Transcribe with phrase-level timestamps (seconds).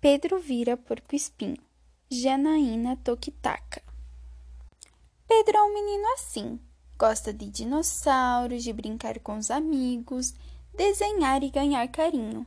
[0.00, 1.58] Pedro vira porco-espinho.
[2.10, 3.82] Janaína Tokitaka.
[5.28, 6.58] Pedro é um menino assim.
[6.98, 10.34] Gosta de dinossauros, de brincar com os amigos,
[10.74, 12.46] desenhar e ganhar carinho.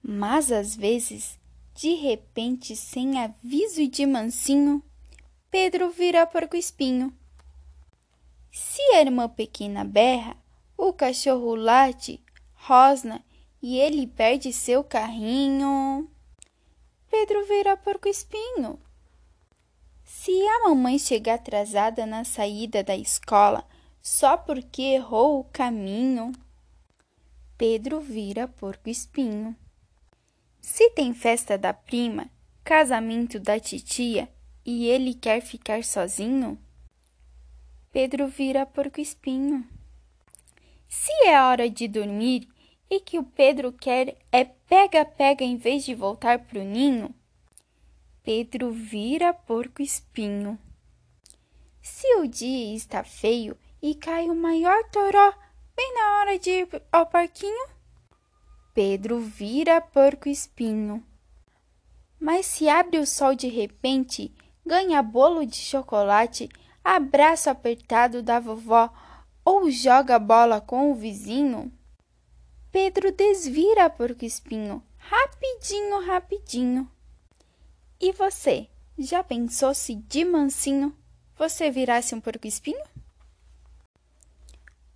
[0.00, 1.40] Mas às vezes,
[1.74, 4.80] de repente, sem aviso e de mansinho,
[5.50, 7.12] Pedro vira porco-espinho.
[8.52, 10.36] Se a irmã pequena berra,
[10.76, 12.22] o cachorro late,
[12.54, 13.24] rosna
[13.60, 16.08] e ele perde seu carrinho.
[17.10, 18.78] Pedro vira porco-espinho.
[20.04, 23.66] Se a mamãe chegar atrasada na saída da escola
[24.00, 26.30] só porque errou o caminho,
[27.58, 29.56] Pedro vira porco-espinho.
[30.60, 32.30] Se tem festa da prima,
[32.62, 34.32] casamento da titia
[34.64, 36.56] e ele quer ficar sozinho,
[37.90, 39.66] Pedro vira porco-espinho.
[40.88, 42.48] Se é hora de dormir
[42.90, 47.14] e que o Pedro quer é pega-pega em vez de voltar pro ninho,
[48.22, 50.58] Pedro vira porco-espinho.
[51.80, 55.32] Se o dia está feio e cai o maior toró
[55.74, 57.68] bem na hora de ir ao parquinho,
[58.74, 61.02] Pedro vira porco-espinho.
[62.20, 64.34] Mas se abre o sol de repente,
[64.66, 66.48] ganha bolo de chocolate,
[66.84, 68.92] abraço apertado da vovó
[69.44, 71.72] ou joga bola com o vizinho,
[72.72, 76.88] Pedro desvira porco-espinho, rapidinho, rapidinho.
[78.00, 80.96] E você, já pensou se de mansinho
[81.36, 82.84] você virasse um porco-espinho?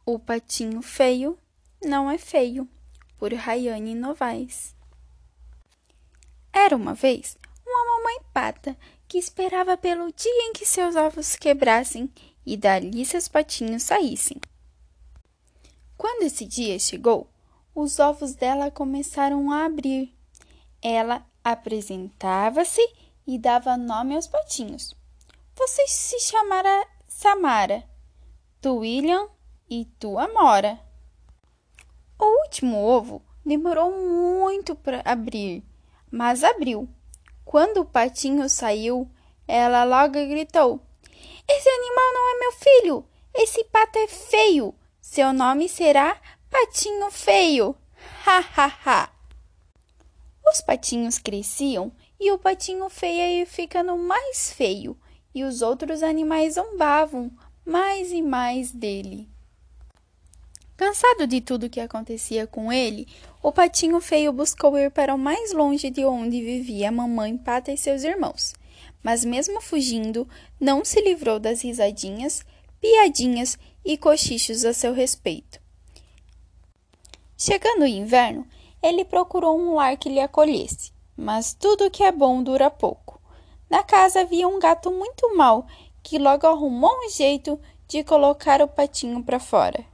[0.06, 1.36] O patinho feio
[1.82, 2.68] não é feio,
[3.18, 4.72] por Rayane Novaes.
[6.52, 7.36] Era uma vez
[7.66, 8.76] uma mamãe pata
[9.08, 12.08] que esperava pelo dia em que seus ovos quebrassem
[12.46, 14.40] e dali seus patinhos saíssem.
[15.96, 17.33] Quando esse dia chegou,
[17.74, 20.14] os ovos dela começaram a abrir.
[20.80, 22.80] Ela apresentava-se
[23.26, 24.94] e dava nome aos patinhos.
[25.56, 27.84] Você se chamará Samara,
[28.60, 29.28] tu William
[29.68, 30.78] e tu Amora.
[32.18, 35.64] O último ovo demorou muito para abrir,
[36.10, 36.88] mas abriu.
[37.44, 39.10] Quando o patinho saiu,
[39.46, 40.80] ela logo gritou:
[41.48, 43.06] Esse animal não é meu filho!
[43.34, 44.74] Esse pato é feio!
[45.00, 46.18] Seu nome será
[46.56, 47.74] Patinho feio!
[48.24, 49.12] Ha ha ha!
[50.48, 54.96] Os patinhos cresciam e o patinho feio ia ficando mais feio,
[55.34, 57.28] e os outros animais zombavam
[57.66, 59.28] mais e mais dele.
[60.76, 63.08] Cansado de tudo que acontecia com ele,
[63.42, 67.72] o patinho feio buscou ir para o mais longe de onde vivia a mamãe pata
[67.72, 68.54] e seus irmãos.
[69.02, 70.26] Mas mesmo fugindo,
[70.60, 72.46] não se livrou das risadinhas,
[72.80, 75.63] piadinhas e cochichos a seu respeito.
[77.36, 78.46] Chegando o inverno,
[78.82, 83.20] ele procurou um lar que lhe acolhesse, mas tudo que é bom dura pouco.
[83.68, 85.66] Na casa havia um gato muito mau
[86.02, 87.58] que logo arrumou um jeito
[87.88, 89.84] de colocar o patinho para fora.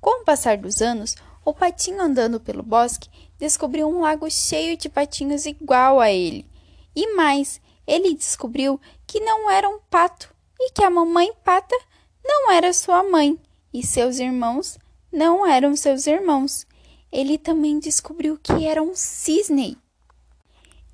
[0.00, 4.88] Com o passar dos anos, o patinho andando pelo bosque descobriu um lago cheio de
[4.88, 6.46] patinhos igual a ele.
[6.94, 11.76] E mais, ele descobriu que não era um pato e que a mamãe pata
[12.24, 13.38] não era sua mãe
[13.72, 14.78] e seus irmãos
[15.12, 16.66] não eram seus irmãos.
[17.10, 19.76] Ele também descobriu que era um cisne.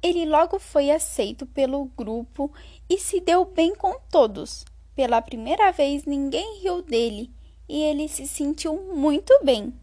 [0.03, 2.53] Ele logo foi aceito pelo grupo
[2.89, 4.65] e se deu bem com todos.
[4.95, 7.31] Pela primeira vez ninguém riu dele
[7.69, 9.75] e ele se sentiu muito bem.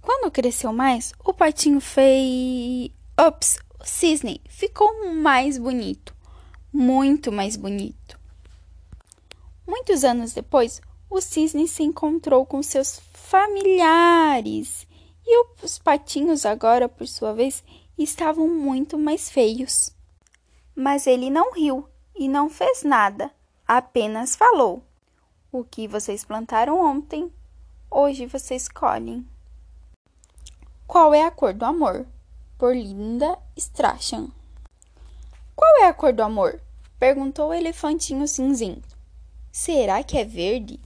[0.00, 2.90] Quando cresceu mais, o patinho fez.
[3.18, 6.14] Ops, o cisne ficou mais bonito.
[6.72, 8.18] Muito mais bonito.
[9.66, 14.86] Muitos anos depois, o cisne se encontrou com seus familiares
[15.26, 17.64] e os patinhos agora, por sua vez,
[17.98, 19.92] estavam muito mais feios.
[20.74, 23.30] Mas ele não riu e não fez nada,
[23.66, 24.82] apenas falou:
[25.50, 27.30] O que vocês plantaram ontem,
[27.90, 29.26] hoje vocês colhem.
[30.86, 32.06] Qual é a cor do amor?
[32.56, 34.28] Por Linda Strachan.
[35.56, 36.60] Qual é a cor do amor?
[36.98, 38.96] perguntou o elefantinho cinzento.
[39.50, 40.78] Será que é verde?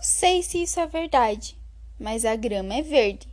[0.00, 1.58] Não sei se isso é verdade,
[1.98, 3.28] mas a grama é verde.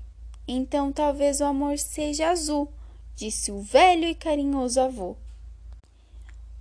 [0.46, 2.70] Então talvez o amor seja azul,
[3.16, 5.16] disse o velho e carinhoso avô.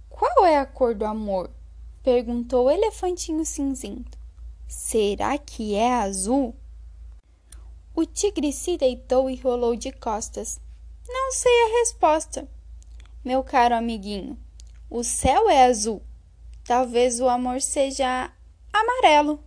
[0.08, 1.50] Qual é a cor do amor?
[2.04, 4.16] perguntou o elefantinho cinzento.
[4.68, 6.54] Será que é azul?
[7.92, 10.60] O tigre se deitou e rolou de costas.
[11.08, 12.48] Não sei a resposta.
[13.24, 14.38] Meu caro amiguinho,
[14.88, 16.00] o céu é azul.
[16.64, 18.32] Talvez o amor seja
[18.72, 19.44] amarelo.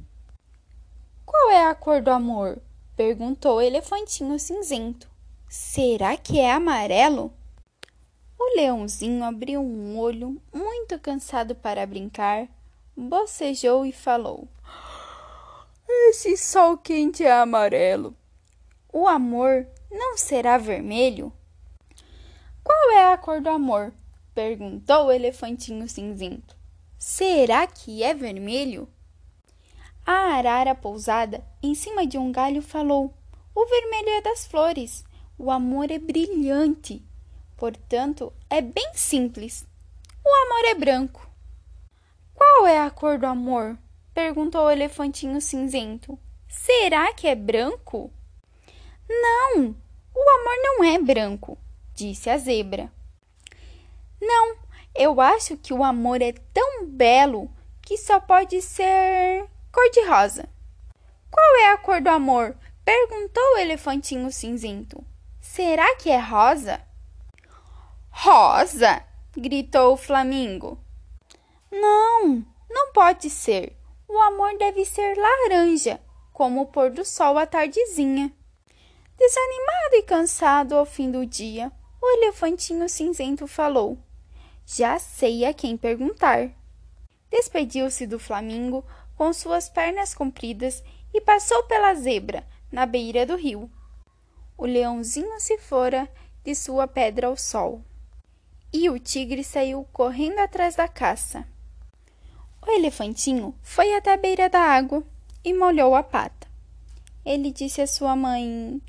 [1.31, 2.59] Qual é a cor do amor?
[2.95, 5.07] perguntou o elefantinho cinzento.
[5.47, 7.31] Será que é amarelo?
[8.35, 12.47] O leãozinho abriu um olho, muito cansado para brincar,
[12.97, 14.47] bocejou e falou:
[15.87, 18.17] Esse sol quente é amarelo.
[18.91, 21.31] O amor não será vermelho?
[22.63, 23.93] Qual é a cor do amor?
[24.33, 26.57] perguntou o elefantinho cinzento.
[26.97, 28.89] Será que é vermelho?
[30.11, 33.13] A arara pousada em cima de um galho falou:
[33.53, 35.05] O vermelho é das flores.
[35.37, 37.05] O amor é brilhante.
[37.55, 39.67] Portanto, é bem simples.
[40.25, 41.29] O amor é branco.
[42.33, 43.77] Qual é a cor do amor?
[44.11, 46.17] perguntou o elefantinho cinzento.
[46.47, 48.11] Será que é branco?
[49.07, 49.75] Não,
[50.15, 51.55] o amor não é branco,
[51.93, 52.91] disse a zebra.
[54.19, 54.55] Não,
[54.95, 57.47] eu acho que o amor é tão belo
[57.79, 60.47] que só pode ser cor-de-rosa.
[61.31, 62.55] Qual é a cor do amor?
[62.83, 65.03] perguntou o elefantinho cinzento.
[65.39, 66.81] Será que é rosa?
[68.09, 69.03] Rosa!
[69.35, 70.77] gritou o flamingo.
[71.71, 73.77] Não, não pode ser.
[74.07, 75.99] O amor deve ser laranja,
[76.33, 78.33] como o pôr do sol à tardezinha.
[79.17, 81.71] Desanimado e cansado ao fim do dia,
[82.01, 83.97] o elefantinho cinzento falou:
[84.65, 86.49] Já sei a quem perguntar.
[87.29, 88.83] Despediu-se do flamingo
[89.19, 90.81] com suas pernas compridas
[91.13, 93.69] e passou pela zebra na beira do rio.
[94.57, 96.07] O leãozinho se fora
[96.41, 97.83] de sua pedra ao sol.
[98.71, 101.45] E o tigre saiu correndo atrás da caça.
[102.65, 105.03] O elefantinho foi até a beira da água
[105.43, 106.47] e molhou a pata.
[107.25, 108.81] Ele disse à sua mãe: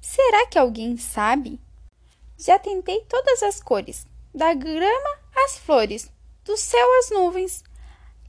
[0.00, 1.60] Será que alguém sabe?
[2.38, 6.10] Já tentei todas as cores, da grama às flores,
[6.42, 7.62] do céu às nuvens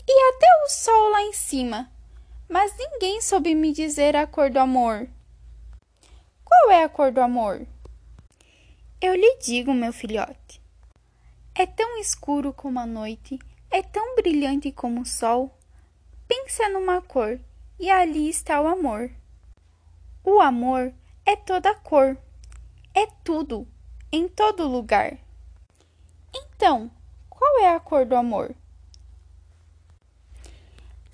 [0.07, 1.91] e até o sol lá em cima,
[2.47, 5.07] mas ninguém soube me dizer a cor do amor.
[6.43, 7.65] Qual é a cor do amor?
[9.01, 10.61] Eu lhe digo, meu filhote.
[11.53, 13.39] É tão escuro como a noite,
[13.71, 15.57] é tão brilhante como o sol.
[16.27, 17.39] Pensa numa cor
[17.79, 19.11] e ali está o amor.
[20.23, 20.93] O amor
[21.25, 22.17] é toda cor,
[22.93, 23.67] é tudo,
[24.11, 25.17] em todo lugar.
[26.33, 26.89] Então,
[27.29, 28.55] qual é a cor do amor?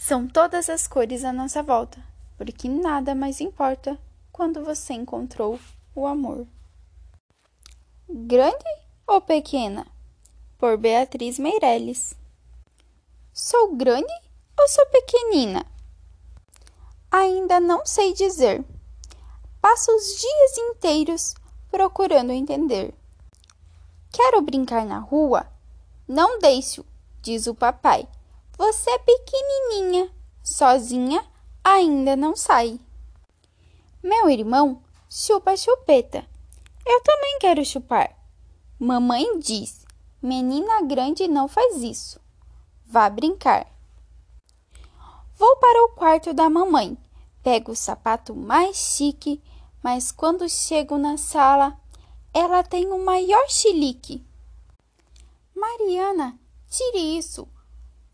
[0.04, 2.04] São todas as cores à nossa volta,
[2.36, 4.00] porque nada mais importa
[4.32, 5.60] quando você encontrou
[5.94, 6.48] o amor.
[8.10, 8.66] Grande
[9.06, 9.86] ou pequena?
[10.58, 12.16] Por Beatriz Meirelles.
[13.32, 14.12] Sou grande
[14.60, 15.64] ou sou pequenina?
[17.12, 18.66] Ainda não sei dizer
[19.62, 21.36] Passo os dias inteiros
[21.70, 22.92] procurando entender.
[24.12, 25.46] Quero brincar na rua?
[26.08, 26.84] Não deixo,
[27.22, 28.08] diz o papai.
[28.62, 30.08] Você é pequenininha,
[30.44, 31.26] sozinha
[31.64, 32.80] ainda não sai.
[34.04, 36.24] Meu irmão chupa chupeta.
[36.86, 38.16] Eu também quero chupar.
[38.78, 39.84] Mamãe diz:
[40.22, 42.22] menina grande não faz isso.
[42.86, 43.66] Vá brincar.
[45.34, 46.96] Vou para o quarto da mamãe.
[47.42, 49.42] Pego o sapato mais chique
[49.82, 51.76] mas quando chego na sala,
[52.32, 54.24] ela tem o maior chilique.
[55.56, 57.50] Mariana, tire isso.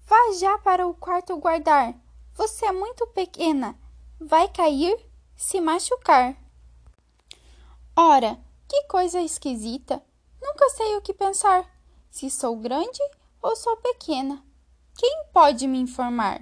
[0.07, 1.93] Vá já para o quarto guardar.
[2.33, 3.77] Você é muito pequena.
[4.19, 4.97] Vai cair,
[5.35, 6.35] se machucar.
[7.95, 10.03] Ora, que coisa esquisita.
[10.41, 11.69] Nunca sei o que pensar.
[12.09, 12.99] Se sou grande
[13.41, 14.43] ou sou pequena.
[14.97, 16.41] Quem pode me informar?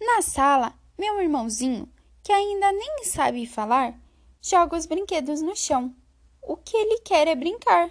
[0.00, 1.92] Na sala, meu irmãozinho
[2.26, 3.96] que ainda nem sabe falar,
[4.42, 5.94] joga os brinquedos no chão.
[6.42, 7.88] O que ele quer é brincar.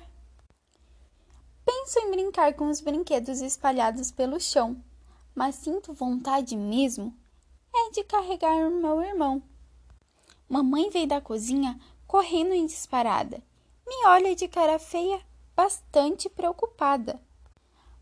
[1.65, 4.81] Penso em brincar com os brinquedos espalhados pelo chão,
[5.33, 7.13] mas sinto vontade mesmo
[7.73, 9.43] é de carregar o meu irmão.
[10.47, 13.43] Mamãe veio da cozinha correndo em disparada.
[13.85, 15.19] Me olha de cara feia,
[15.55, 17.19] bastante preocupada.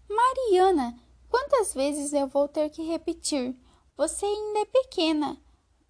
[0.07, 3.55] Mariana, quantas vezes eu vou ter que repetir?
[3.95, 5.41] Você ainda é pequena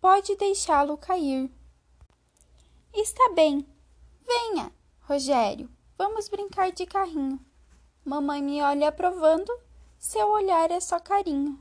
[0.04, 1.50] pode deixá-lo cair.
[2.94, 3.66] Está bem.
[4.28, 5.72] Venha, Rogério.
[5.98, 7.40] Vamos brincar de carrinho.
[8.06, 9.50] Mamãe me olha aprovando,
[9.98, 11.58] seu olhar é só carinho.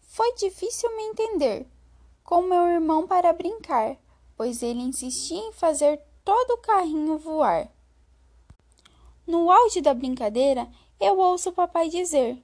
[0.00, 1.66] Foi difícil me entender
[2.22, 3.96] com meu irmão para brincar,
[4.36, 7.68] pois ele insistia em fazer todo o carrinho voar.
[9.26, 10.68] No auge da brincadeira,
[11.00, 12.40] eu ouço o papai dizer: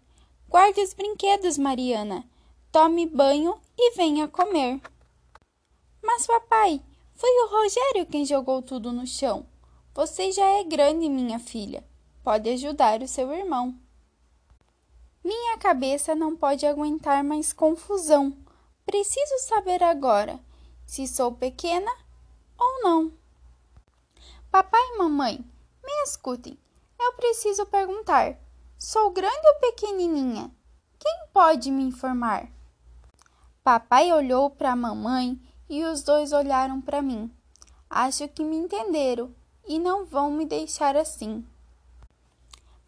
[0.49, 2.29] Guarde os brinquedos, Mariana.
[2.73, 4.81] Tome banho e venha comer.
[6.03, 6.83] Mas, papai,
[7.15, 9.47] foi o Rogério quem jogou tudo no chão.
[9.95, 11.85] Você já é grande, minha filha.
[12.25, 13.79] Pode ajudar o seu irmão.
[15.23, 18.35] Minha cabeça não pode aguentar mais confusão.
[18.87, 20.41] Preciso saber agora
[20.87, 21.91] se sou pequena
[22.59, 23.13] ou não.
[24.51, 25.45] Papai e mamãe,
[25.85, 26.59] me escutem.
[26.99, 28.39] Eu preciso perguntar:
[28.79, 30.51] sou grande ou pequenininha?
[30.99, 32.49] Quem pode me informar?
[33.63, 35.39] Papai olhou para a mamãe
[35.69, 37.31] e os dois olharam para mim.
[37.91, 39.35] Acho que me entenderam
[39.67, 41.47] e não vão me deixar assim.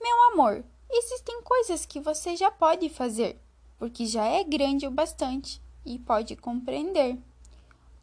[0.06, 3.42] Meu amor, existem coisas que você já pode fazer,
[3.76, 7.18] porque já é grande o bastante e pode compreender.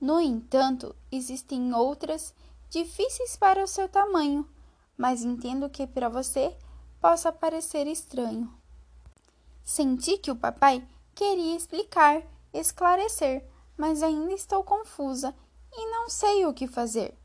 [0.02, 2.36] No entanto, existem outras
[2.70, 4.46] difíceis para o seu tamanho,
[4.98, 6.54] mas entendo que para você
[7.00, 8.54] possa parecer estranho.
[9.64, 13.46] Senti que o papai queria explicar, esclarecer,
[13.78, 15.34] mas ainda estou confusa
[15.72, 17.18] e não sei o que fazer.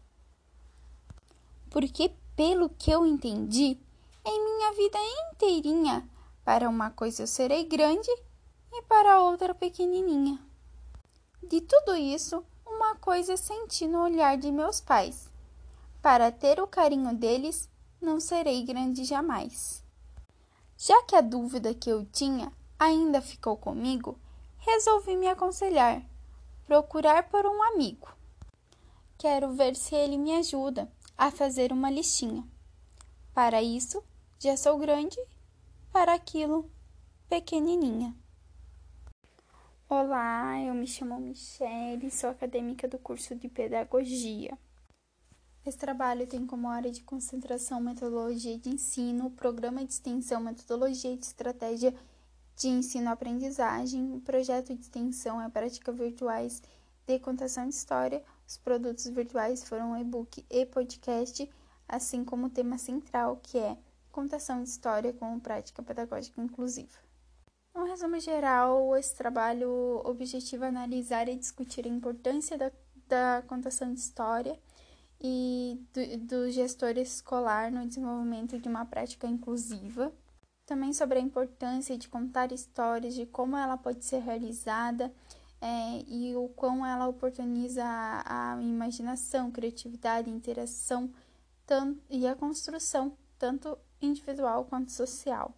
[1.69, 3.77] Porque, pelo que eu entendi,
[4.29, 4.99] em minha vida
[5.33, 6.09] inteirinha,
[6.45, 8.11] para uma coisa eu serei grande
[8.73, 10.39] e para outra pequenininha.
[11.43, 15.31] De tudo isso, uma coisa senti no olhar de meus pais.
[16.03, 17.69] Para ter o carinho deles,
[18.01, 19.83] não serei grande jamais.
[20.77, 24.19] Já que a dúvida que eu tinha ainda ficou comigo,
[24.59, 26.03] resolvi me aconselhar,
[26.67, 28.09] procurar por um amigo.
[29.17, 32.47] Quero ver se ele me ajuda a fazer uma listinha.
[33.35, 34.05] Para isso,
[34.41, 35.17] já sou grande,
[35.93, 36.71] para aquilo,
[37.29, 38.15] pequenininha.
[39.89, 44.57] Olá, eu me chamo Michelle, sou acadêmica do curso de Pedagogia.
[45.67, 51.25] Esse trabalho tem como área de concentração metodologia de ensino, programa de extensão, metodologia de
[51.25, 51.93] estratégia
[52.55, 56.63] de ensino-aprendizagem, projeto de extensão é prática virtuais
[57.09, 61.51] de contação de história, os produtos virtuais foram e-book e podcast,
[61.89, 63.77] assim como o tema central, que é
[64.19, 66.99] contação de história com prática pedagógica inclusiva.
[67.73, 72.73] No resumo geral, esse trabalho objetiva analisar e discutir a importância da,
[73.07, 74.59] da contação de história
[75.21, 80.13] e do, do gestor escolar no desenvolvimento de uma prática inclusiva.
[80.67, 85.15] Também sobre a importância de contar histórias, de como ela pode ser realizada
[85.61, 91.09] é, e o quão ela oportuniza a, a imaginação, criatividade, interação
[91.65, 95.55] tanto, e a construção, tanto individual quanto social.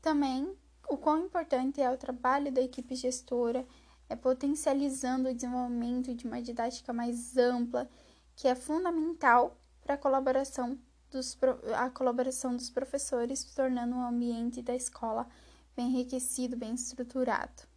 [0.00, 0.56] Também
[0.88, 3.66] o quão importante é o trabalho da equipe gestora,
[4.08, 7.88] é potencializando o desenvolvimento de uma didática mais ampla,
[8.34, 10.78] que é fundamental para a colaboração
[11.10, 11.38] dos,
[11.76, 15.28] a colaboração dos professores, tornando o ambiente da escola
[15.76, 17.70] bem enriquecido, bem estruturado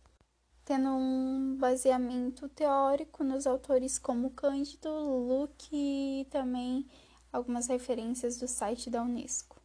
[0.65, 6.87] tendo um baseamento teórico nos autores como Cândido, Luke e também
[7.33, 9.57] algumas referências do site da Unesco.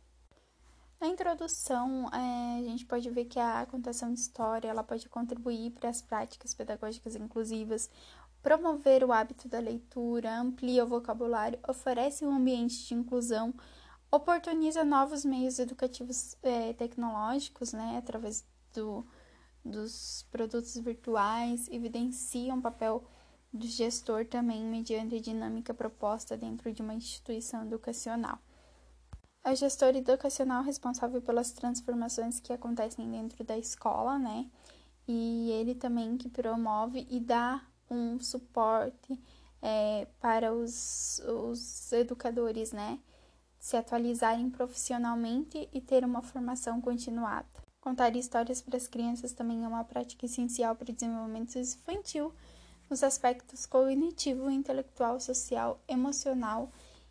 [1.00, 5.70] Na introdução, é, a gente pode ver que a contação de história ela pode contribuir
[5.70, 7.88] para as práticas pedagógicas inclusivas,
[8.42, 13.54] promover o hábito da leitura, amplia o vocabulário, oferece um ambiente de inclusão,
[14.10, 18.44] oportuniza novos meios educativos é, tecnológicos, né, através
[18.74, 19.06] do
[19.64, 23.04] dos produtos virtuais evidenciam o papel
[23.52, 28.38] do gestor também mediante a dinâmica proposta dentro de uma instituição educacional.
[29.44, 34.46] É o gestor educacional responsável pelas transformações que acontecem dentro da escola, né?
[35.06, 39.18] E ele também que promove e dá um suporte
[39.62, 42.98] é, para os, os educadores, né?
[43.58, 47.48] Se atualizarem profissionalmente e ter uma formação continuada.
[47.80, 52.34] Contar histórias para as crianças também é uma prática essencial para o desenvolvimento infantil
[52.88, 56.70] nos aspectos cognitivo, intelectual, social, emocional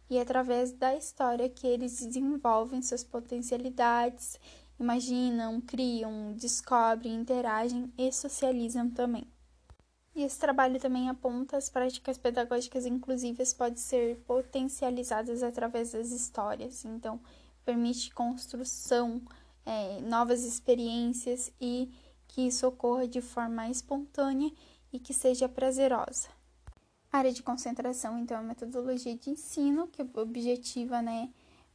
[0.09, 4.39] e através da história que eles desenvolvem suas potencialidades,
[4.79, 9.27] imaginam, criam, descobrem, interagem e socializam também.
[10.15, 16.83] E esse trabalho também aponta as práticas pedagógicas inclusivas podem ser potencializadas através das histórias,
[16.85, 17.19] então
[17.63, 19.21] permite construção
[19.63, 21.91] é, novas experiências e
[22.27, 24.51] que isso ocorra de forma espontânea
[24.91, 26.29] e que seja prazerosa.
[27.11, 31.29] A área de concentração, então, é a metodologia de ensino que objetiva, né,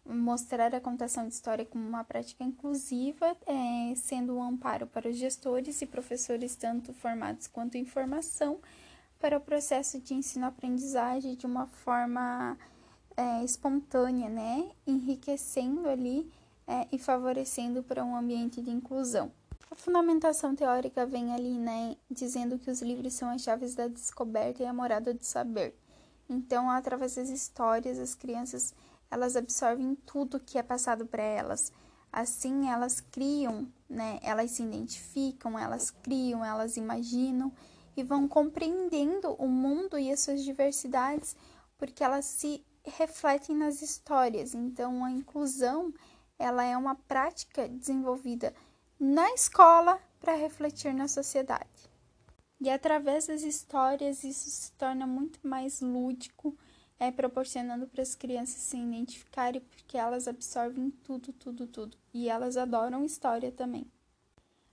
[0.05, 5.17] mostrar a contação de história como uma prática inclusiva, é, sendo um amparo para os
[5.17, 8.59] gestores e professores, tanto formados quanto em formação,
[9.19, 12.59] para o processo de ensino-aprendizagem de uma forma
[13.17, 16.31] é, espontânea, né, enriquecendo ali
[16.67, 19.33] é, e favorecendo para um ambiente de inclusão.
[19.73, 24.63] A fundamentação teórica vem ali, né, dizendo que os livros são as chaves da descoberta
[24.63, 25.75] e a morada do saber.
[26.29, 28.75] Então, através das histórias, as crianças
[29.11, 31.73] elas absorvem tudo que é passado para elas.
[32.13, 34.21] Assim, elas criam, né?
[34.23, 37.51] Elas se identificam, elas criam, elas imaginam
[37.97, 41.35] e vão compreendendo o mundo e as suas diversidades,
[41.79, 44.55] porque elas se refletem nas histórias.
[44.55, 45.95] Então, a inclusão
[46.39, 48.53] ela é uma prática desenvolvida
[49.05, 51.91] na escola para refletir na sociedade.
[52.61, 56.57] E através das histórias isso se torna muito mais lúdico,
[57.01, 61.99] é proporcionando para as crianças se identificarem porque elas absorvem tudo, tudo, tudo.
[62.15, 63.91] E elas adoram história também.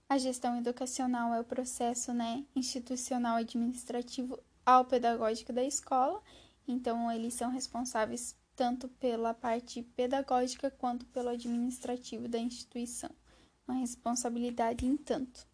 [0.08, 6.22] A gestão educacional é o processo né, institucional administrativo ao pedagógico da escola,
[6.68, 13.10] então eles são responsáveis tanto pela parte pedagógica quanto pelo administrativo da instituição.
[13.70, 15.46] Uma responsabilidade em tanto.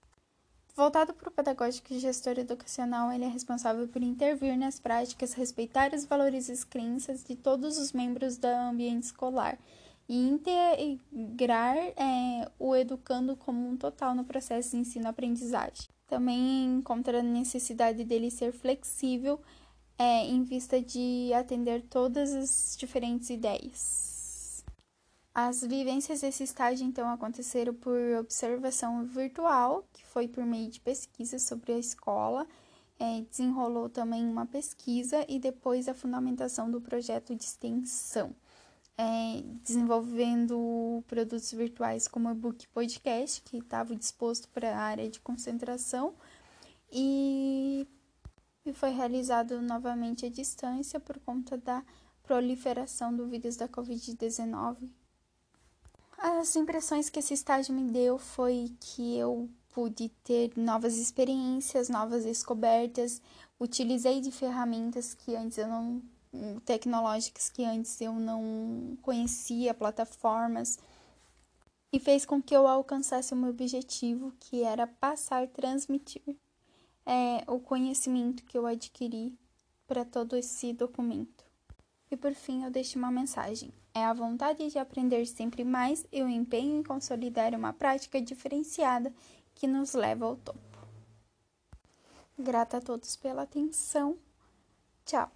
[0.73, 5.93] Voltado para o pedagógico e gestor educacional, ele é responsável por intervir nas práticas, respeitar
[5.93, 9.59] os valores e as crenças de todos os membros do ambiente escolar
[10.07, 15.89] e integrar é, o educando como um total no processo de ensino-aprendizagem.
[16.07, 19.41] Também encontra a necessidade dele ser flexível
[19.99, 24.14] é, em vista de atender todas as diferentes ideias.
[25.35, 31.37] As vivências desse estágio, então, aconteceram por observação virtual, que foi por meio de pesquisa
[31.37, 32.47] sobre a escola,
[32.97, 38.33] é, desenrolou também uma pesquisa e depois a fundamentação do projeto de extensão
[38.97, 46.13] é, desenvolvendo produtos virtuais como e-book podcast, que estava disposto para a área de concentração,
[46.91, 47.85] e,
[48.65, 51.83] e foi realizado novamente à distância por conta da
[52.23, 54.89] proliferação do vírus da Covid-19.
[56.27, 62.23] As impressões que esse estágio me deu foi que eu pude ter novas experiências, novas
[62.23, 63.21] descobertas,
[63.59, 66.01] utilizei de ferramentas que antes eu não
[66.65, 70.79] tecnológicas que antes eu não conhecia, plataformas,
[71.93, 76.35] e fez com que eu alcançasse o meu objetivo, que era passar, transmitir
[77.05, 79.37] é, o conhecimento que eu adquiri
[79.85, 81.45] para todo esse documento.
[82.09, 83.71] E por fim, eu deixo uma mensagem.
[83.97, 89.13] É a vontade de aprender sempre mais e o empenho em consolidar uma prática diferenciada
[89.55, 90.59] que nos leva ao topo.
[92.37, 94.17] Grata a todos pela atenção.
[95.05, 95.31] Tchau!